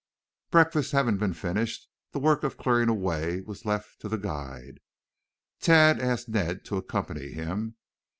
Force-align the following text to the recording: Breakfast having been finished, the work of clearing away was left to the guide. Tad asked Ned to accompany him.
Breakfast 0.49 0.93
having 0.93 1.17
been 1.17 1.35
finished, 1.35 1.87
the 2.11 2.17
work 2.17 2.41
of 2.41 2.57
clearing 2.57 2.89
away 2.89 3.41
was 3.41 3.65
left 3.67 3.99
to 4.01 4.09
the 4.09 4.17
guide. 4.17 4.79
Tad 5.59 5.99
asked 5.99 6.27
Ned 6.29 6.65
to 6.65 6.77
accompany 6.77 7.27
him. 7.27 7.75